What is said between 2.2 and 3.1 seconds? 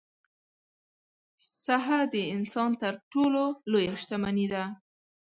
انسان تر